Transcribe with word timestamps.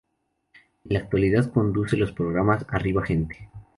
En 0.85 0.93
la 0.93 0.99
actualidad 1.01 1.53
conduce 1.53 1.95
los 1.95 2.11
programas 2.11 2.65
"Arriba 2.69 3.05
gente". 3.05 3.51